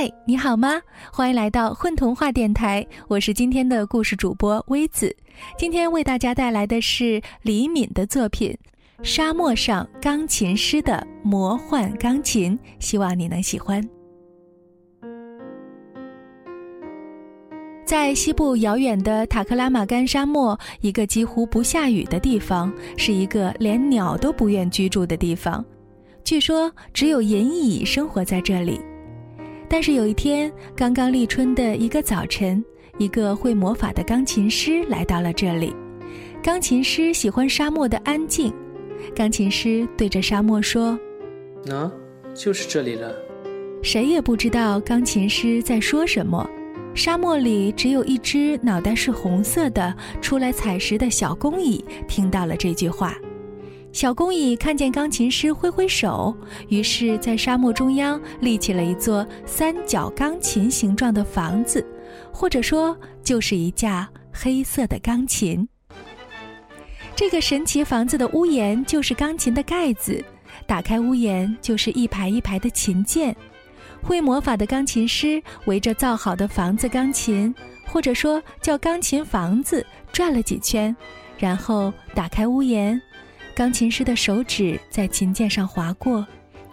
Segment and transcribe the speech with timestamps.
[0.00, 0.80] 嗨，你好吗？
[1.12, 5.14] 欢迎来到混童话电台，我是今天的故事主播微子。
[5.58, 8.50] 今天为大家带来的是李敏的作品
[9.04, 13.86] 《沙漠上钢琴师的魔幻钢琴》，希望你能喜欢。
[17.84, 25.62] 在西部遥远的塔克拉玛干沙漠，一个几乎不下雨的地方，是一个连鸟都不愿居住的地方。
[26.24, 28.80] 据说只有银蚁生活在这里。
[29.72, 32.62] 但是有一天，刚刚立春的一个早晨，
[32.98, 35.72] 一个会魔法的钢琴师来到了这里。
[36.42, 38.52] 钢琴师喜欢沙漠的安静。
[39.14, 40.98] 钢琴师对着沙漠说
[41.66, 41.88] ：“喏，
[42.34, 43.14] 就是这里了。”
[43.80, 46.44] 谁也不知道钢琴师在说什么。
[46.92, 53.16] 沙漠里只有一只脑袋是红色的、出来采食的小公蚁听到了这句话。
[53.92, 56.34] 小公蚁看见钢琴师挥挥手，
[56.68, 61.84] 于是，在沙漠中央立起了一座三角钢琴形状的房子，
[62.32, 65.68] 或者说，就是一架黑色的钢琴。
[67.16, 70.24] 这个神奇房子的屋檐就是钢琴的盖子，
[70.68, 73.36] 打开屋檐就是一排一排的琴键。
[74.00, 77.52] 会魔法的钢琴师围着造好的房子钢琴，
[77.86, 80.96] 或者说叫钢琴房子，转了几圈，
[81.36, 82.98] 然后打开屋檐。
[83.60, 86.26] 钢琴师的手指在琴键上划过，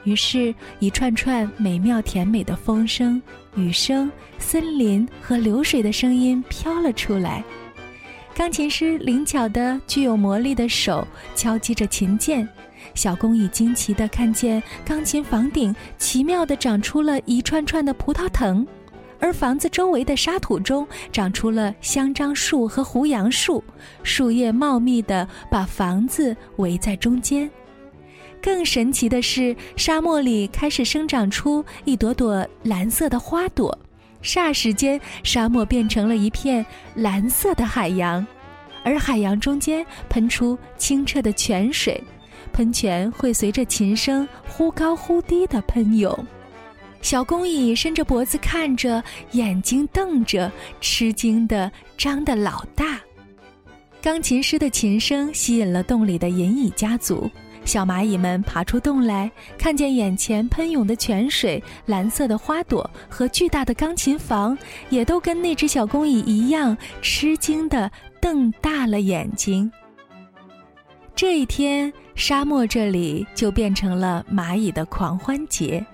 [0.06, 3.22] 于是，一串串美妙甜美的风声、
[3.58, 7.44] 雨声、森林和流水的声音飘了出来。
[8.34, 12.48] 钢琴师灵巧的、具有魔力的手敲击着琴键，
[12.94, 18.66] 小公蚁惊奇地看见钢琴房顶奇妙地长出了一串串的葡萄藤。
[19.20, 23.64] 而房子周围的沙土中长出了香樟树和胡杨树，
[24.04, 27.50] 树叶茂密地把房子围在中间。
[28.42, 33.78] 更神奇的是，沙漠里开始生长出一朵朵蓝色的花朵，
[34.22, 38.26] 霎时间，沙漠变成了一片蓝色的海洋，
[38.84, 42.02] 而海洋中间喷出清澈的泉水，
[42.54, 46.16] 喷泉会随着琴声忽高忽低地喷涌。
[47.02, 53.00] 小公蚁伸着脖子看着，眼睛瞪着，吃惊的张得老大。
[54.02, 57.30] 钢琴师的琴声吸引了洞里的银蚁家族，
[57.66, 64.58] 小蚂蚁们爬出洞来，看见眼前喷涌的泉水、蓝色的花朵和巨大的钢琴房，
[64.90, 67.90] 也都跟那只小公蚁一样，吃惊的
[68.22, 69.70] 瞪大了眼睛。
[71.16, 75.86] 这一天，沙漠这里就变成了蚂蚁的狂欢节。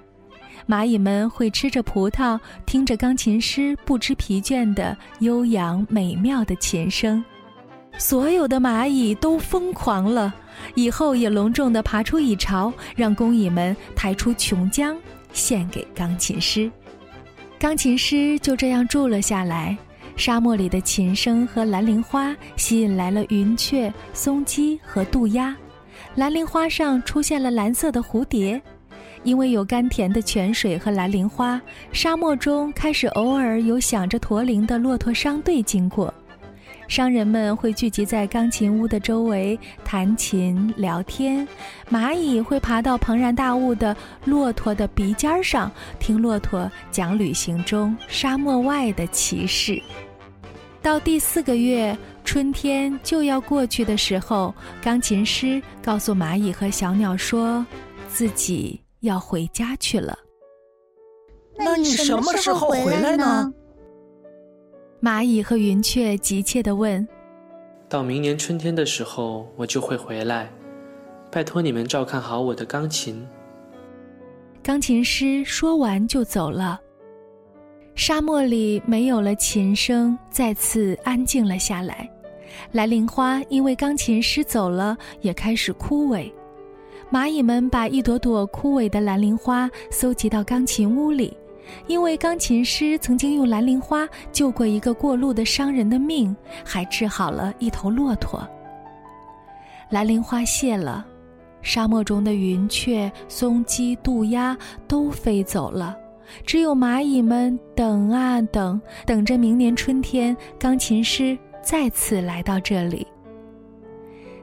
[0.68, 7.24] 蚂蚁们会吃着葡萄，听着钢琴师不知疲倦的悠扬美妙的琴声。
[7.98, 10.34] 所有的蚂蚁都疯狂了，
[10.74, 14.96] 以后也隆重地爬出蚁巢，让工蚁们抬出琼浆
[15.32, 16.72] 献给钢琴师。
[17.60, 19.78] 钢琴师就这样住了下来。
[20.16, 25.56] 沙漠里的琴声和蓝铃花吸引来了云雀、松鸡和渡鸦，
[26.16, 28.62] 蓝铃花上出现了蓝色的蝴蝶。
[29.24, 31.62] 因为有甘甜的泉水和蓝铃花，
[31.92, 36.14] 沙漠中开始偶尔有响着驼铃的骆驼商队经过。
[36.86, 41.48] 商人们会聚集在钢琴屋的周围弹琴聊天，
[41.90, 43.96] 蚂蚁会爬到庞然大物的
[44.26, 49.82] 骆驼的鼻尖上，听骆驼讲旅行中沙漠外的奇事。
[50.82, 57.66] 到第四个月，春天就要过去的时候，钢琴师告诉蚂蚁和小鸟说，
[58.10, 58.80] 自己。
[59.04, 60.18] 要回家去了。
[61.58, 63.54] 那你什么时候回来呢？
[65.02, 67.06] 蚂蚁和云雀急切地问。
[67.88, 70.50] 到明年春天的时候，我就会回来。
[71.30, 73.28] 拜托你们照看好我的钢琴。
[74.64, 76.80] 钢琴师说完就走了。
[77.96, 82.10] 沙漠里没有了琴声，再次安静了下来。
[82.72, 86.32] 蓝铃花因为钢琴师走了，也开始枯萎。
[87.12, 91.36] 蚂蚁们把一朵朵枯萎的蓝铃花搜集到钢琴屋里，
[91.88, 96.36] 因为钢琴师曾经用蓝铃花救过一个过路的商人的命，
[96.66, 98.48] 还治好了一头骆驼。
[99.90, 101.06] 蓝铃花谢了，
[101.62, 104.58] 沙漠中的云雀、松鸡、渡鸦
[104.88, 105.96] 都飞走了，
[106.46, 113.06] 只有蚂蚁们等啊等，等着明年春天钢琴师再次来到这里。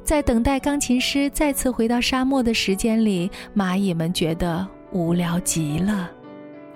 [0.05, 6.11] 在等待钢琴师再次回到沙漠的时间里，蚂蚁们觉得无聊极了。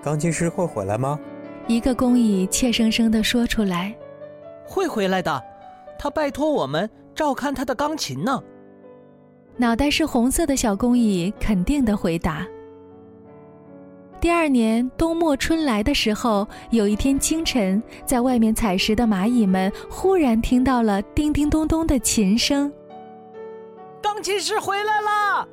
[0.03, 1.19] 钢琴师会回来吗？
[1.67, 3.94] 一个工蚁怯生生地说出来
[4.65, 5.43] ：“会回来的，
[5.99, 8.41] 他拜托我们照看他的钢琴呢。”
[9.56, 12.47] 脑袋是红色的小工蚁肯定地回答。
[14.20, 22.73] 第二年冬末春来的时候，有一天清晨，在外面采食的蚂蚁们忽然听到了叮叮咚咚的琴声。
[24.05, 25.49] 钢琴师回来了！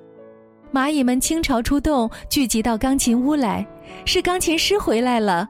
[0.74, 3.66] 蚂蚁们倾巢出动，聚集到钢琴屋来。
[4.04, 5.48] 是钢琴师回来了。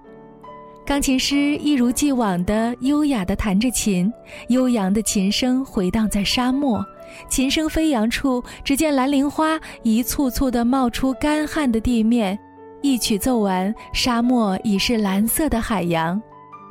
[0.86, 4.14] 钢琴师一如既往的优雅的弹着琴，
[4.50, 6.86] 悠扬的琴声回荡在沙漠。
[7.28, 12.38] 琴声飞扬处，只见蓝铃花一簇簇的冒出干旱的地面。
[12.84, 16.22] 一曲奏完，沙漠已是蓝色的海洋，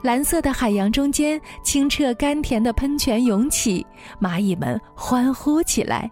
[0.05, 3.85] 蓝色的海洋中间，清澈甘甜的喷泉涌起，
[4.21, 6.09] 蚂蚁们欢呼起来。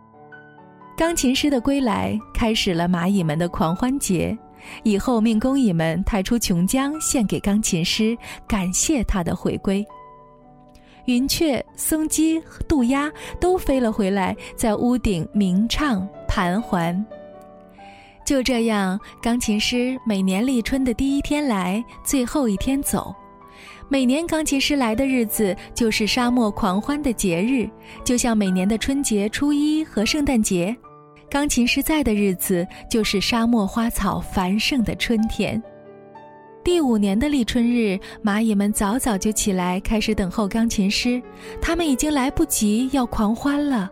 [0.99, 4.37] 钢琴师的归来，开始了蚂蚁们的狂欢节。
[4.83, 8.19] 以后命工蚁们抬出琼浆献给钢琴师，
[8.49, 9.87] 感谢他的回归。
[11.05, 13.09] 云雀、松鸡、渡鸦
[13.39, 17.07] 都飞了回来，在屋顶鸣唱盘桓。
[18.27, 23.15] 就这样，钢琴师每年立春的第一天来，最后一天走。
[23.89, 27.71] 每年钢琴师来的日子，就是沙漠狂欢的节日，
[28.03, 30.77] 就像每年的春节、初一和圣诞节。
[31.31, 35.63] 钢琴师在的日子，就是沙漠花草繁盛的春天。
[36.65, 41.23] 第五年的立春日，蚂蚁们早早就起来，开始等候钢琴师。
[41.61, 43.91] 他们已经来不及要狂欢了。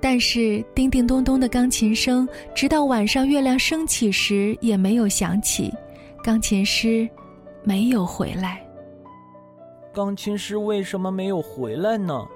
[0.00, 5.72] 但是叮叮咚咚的钢琴声，直到晚上月亮升起时也没有响起，
[6.22, 7.08] 钢琴师
[7.64, 8.62] 没有回来。
[9.94, 12.26] 钢琴师为什么没有回来呢？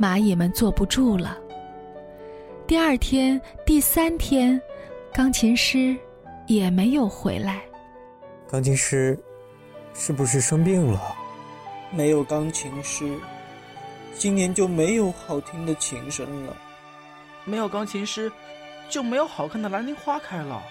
[0.00, 1.38] 蚂蚁们坐不住了。
[2.66, 4.58] 第二天、第三天，
[5.12, 5.94] 钢琴师
[6.46, 7.60] 也没有回来。
[8.50, 9.18] 钢琴师
[9.92, 11.14] 是不是生病了？
[11.90, 13.18] 没有钢琴师，
[14.16, 16.56] 今年就没有好听的琴声了。
[17.44, 18.32] 没有钢琴师，
[18.88, 20.62] 就没有好看的兰陵花开了。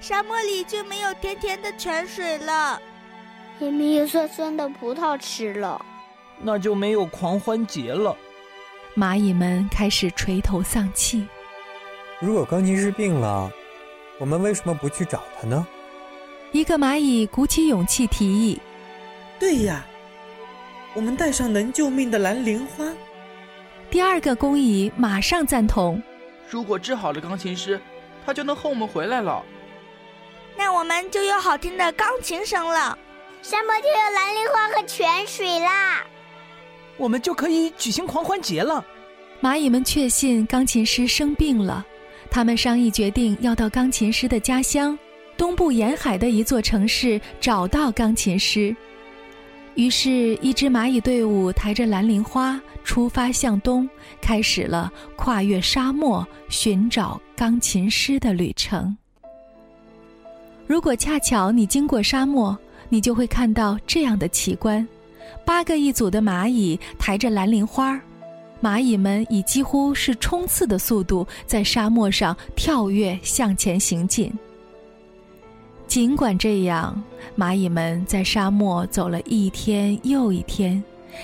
[0.00, 2.82] 沙漠里就没有甜甜的泉水了，
[3.60, 5.80] 也没有酸酸的葡萄吃了。
[6.40, 8.16] 那就没有狂欢节了。
[8.96, 11.26] 蚂蚁们开始垂头丧气。
[12.18, 13.52] 如果钢琴师病了，
[14.18, 15.66] 我们为什么不去找他呢？
[16.50, 18.58] 一个蚂蚁鼓起勇气提议
[19.38, 19.84] ：“对呀，
[20.94, 22.90] 我们带上能救命的蓝莲花。”
[23.90, 26.02] 第二个工蚁马上赞同
[26.48, 27.78] ：“如果治好了钢琴师，
[28.24, 29.44] 他就能和我们回来了。
[30.56, 32.96] 那我们就有好听的钢琴声了，
[33.42, 36.02] 沙漠就有蓝莲花和泉水啦。
[36.96, 38.84] 我们就可以举行狂欢节了。”
[39.42, 41.84] 蚂蚁们确信钢琴师生病了，
[42.30, 44.98] 他们商议决定要到钢琴师的家乡。
[45.36, 48.74] 东部沿海的一座城市找到钢琴师，
[49.74, 53.86] 于是，一支蚂蚁队伍抬着蓝铃花出发向东，
[54.18, 58.96] 开始了跨越沙漠寻找钢琴师的旅程。
[60.66, 62.56] 如果恰巧你经过沙漠，
[62.88, 64.88] 你就会看到这样的奇观：
[65.44, 68.00] 八个一组的蚂蚁抬着蓝铃花，
[68.62, 74.32] 蚂蚁们以几乎是冲刺的速度在沙漠上跳跃向前行进。
[75.86, 77.00] 尽管这样，
[77.38, 80.82] 蚂蚁们在沙漠走了一天又一天，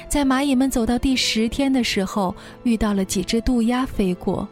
[0.08, 4.48] 在蚂蚁们走到第十天的时候，遇到了几只渡鸦飞过。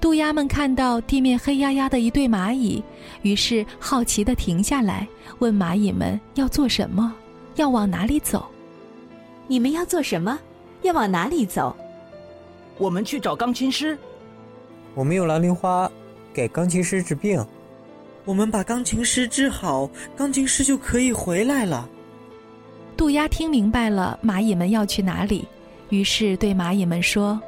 [0.00, 2.82] 渡鸦们看到地面黑压压的一对蚂蚁，
[3.22, 5.06] 于是好奇地停下来，
[5.40, 7.12] 问蚂蚁们要做什么，
[7.56, 8.46] 要往哪里走。
[9.48, 10.38] 你们要做什么？
[10.82, 11.74] 要往哪里走？
[12.76, 13.98] 我们去找钢琴师。
[14.94, 15.90] 我们用蓝铃花
[16.32, 17.44] 给钢琴师治病。
[18.24, 21.88] 我们把钢琴师治好，钢琴师就可以回来了。
[22.94, 25.48] 渡鸦听明白了蚂蚁们要去哪里，
[25.88, 27.40] 于是对蚂蚁们说：“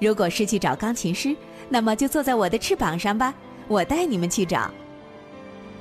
[0.00, 1.36] 如果是去找钢琴师，
[1.68, 3.32] 那么就坐在我的翅膀上吧，
[3.68, 4.68] 我带你们去找。”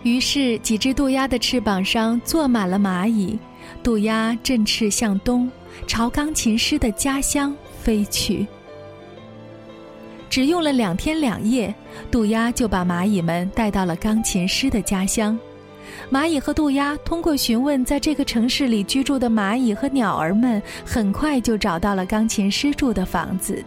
[0.04, 3.40] 于是几只渡鸦的翅膀上坐满了蚂蚁，
[3.82, 5.50] 渡鸦振翅向东，
[5.88, 8.46] 朝钢琴师的家乡飞去。
[10.30, 11.74] 只用了两天两夜，
[12.10, 15.38] 渡鸦就把蚂蚁们带到了钢琴师的家乡。
[16.12, 23.64] 蚂蚁和渡鸦通过询问在这个城市里居住的蚂蚁和鸟儿们，很快就找到了钢琴师住的房子。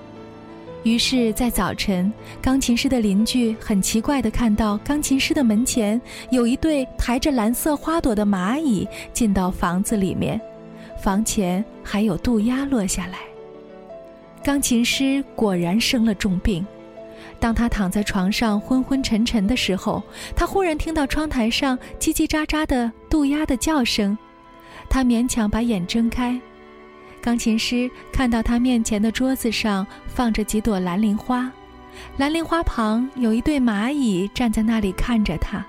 [0.86, 6.00] 于是，在早晨，钢琴师的邻居很奇怪地看到钢琴师的门前
[6.30, 10.40] 有一对抬着蓝色花朵的蚂蚁进到房子里面，
[11.02, 13.18] 房前还有渡鸦落下来。
[14.44, 16.64] 钢琴师果然生了重病，
[17.40, 20.00] 当他躺在床上昏昏沉沉的时候，
[20.36, 24.16] 他忽然听到窗台上叽叽喳喳的渡鸦的叫声，
[24.88, 26.40] 他勉强把眼睁开。
[27.26, 31.50] 钢琴师看到他面前的桌子上放着几朵蓝铃花，
[32.18, 35.66] 蓝铃花旁有一对蚂蚁站在那里看着他，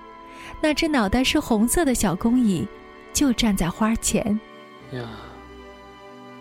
[0.62, 2.68] 那只脑袋是红色的小公蚁
[3.12, 4.40] 就站在花前。
[4.92, 5.02] 呀，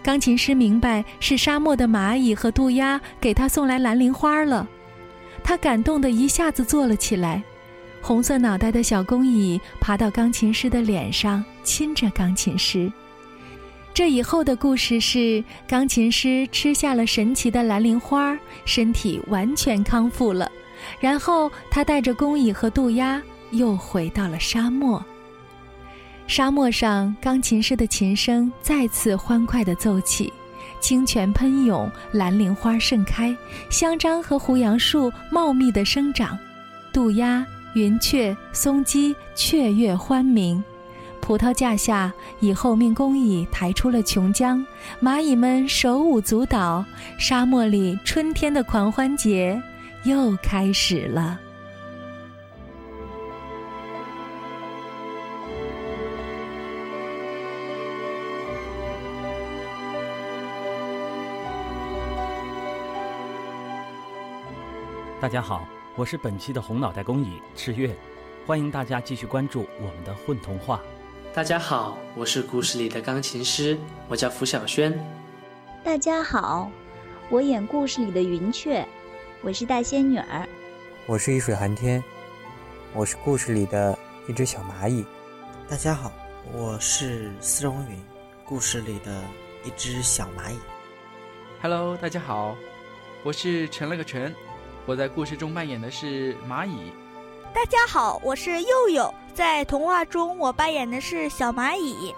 [0.03, 4.69] 钢琴师明白是沙漠的蚂蚁和渡鸦给他送来蓝铃花了，
[5.43, 7.43] 他感动的一下子坐了起来。
[8.03, 12.93] 红色脑袋的小公蚁爬到钢琴师的脸上，亲着钢琴师。
[13.97, 20.53] 这以后的故事是，钢琴师吃下了神奇的蓝铃花，身体完全康复了。
[21.01, 23.23] 然后他带着工蚁和渡鸦
[23.53, 25.03] 又回到了沙漠。
[26.27, 30.31] 沙漠上，钢琴师的琴声再次欢快地奏起，
[30.79, 33.35] 清泉喷涌，蓝铃花盛开，
[33.71, 36.39] 香樟和胡杨树茂密地生长，
[36.93, 37.47] 渡鸦。
[37.75, 40.63] 云雀、松鸡雀跃欢鸣，
[41.21, 44.65] 葡萄架下，蚁后命工蚁抬出了琼浆，
[45.03, 46.85] 蚂蚁们手舞足蹈，
[47.19, 49.61] 沙漠里春天的狂欢节
[50.05, 51.41] 又开始了。
[65.21, 65.67] 大家好。
[65.99, 67.97] 我是本期的红脑袋工蚁赤月，
[68.47, 70.79] 欢迎大家继续关注我们的混童话。
[71.37, 73.79] 大家好，我是故事里的钢琴师，
[74.09, 74.99] 我叫符小轩。
[75.85, 76.71] 大家好，
[77.29, 78.83] 我演故事里的云雀，
[79.43, 80.49] 我是大仙女儿。
[81.05, 82.03] 我是一水寒天，
[82.95, 85.05] 我是故事里的一只小蚂蚁。
[85.69, 86.11] 大家好，
[86.55, 88.03] 我是丝绒云，
[88.43, 89.23] 故事里的
[89.63, 90.59] 一只小蚂蚁。
[91.61, 92.57] Hello，大家好，
[93.23, 94.35] 我是陈了个陈。
[94.87, 96.91] 我在故事中扮演的是蚂蚁。
[97.57, 102.15] 大家好，我是佑佑，在童话中我扮演的是小蚂蚁。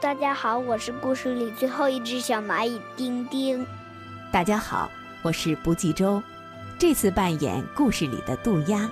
[0.00, 3.64] 大家好，我是故事里最后一只小蚂蚁丁丁。
[4.32, 4.88] 大家好，
[5.20, 6.22] 我是不计周，
[6.78, 8.88] 这次扮演故事里的渡鸦。